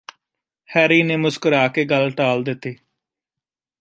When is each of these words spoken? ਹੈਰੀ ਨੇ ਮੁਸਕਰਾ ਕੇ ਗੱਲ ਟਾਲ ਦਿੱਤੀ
ਹੈਰੀ 0.69 1.01
ਨੇ 1.03 1.17
ਮੁਸਕਰਾ 1.17 1.67
ਕੇ 1.67 1.85
ਗੱਲ 1.85 2.09
ਟਾਲ 2.11 2.43
ਦਿੱਤੀ 2.43 2.75